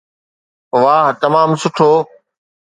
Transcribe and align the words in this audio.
واهه 0.81 1.11
تمام 1.21 1.49
سٺو 1.61 1.91